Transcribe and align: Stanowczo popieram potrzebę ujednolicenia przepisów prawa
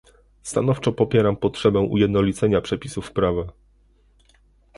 Stanowczo 0.43 0.91
popieram 0.91 1.35
potrzebę 1.37 1.79
ujednolicenia 1.79 2.61
przepisów 2.61 3.11
prawa 3.11 3.43